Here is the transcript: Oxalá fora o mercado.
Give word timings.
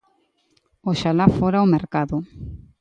Oxalá 0.91 1.27
fora 1.37 1.65
o 1.65 1.71
mercado. 1.75 2.15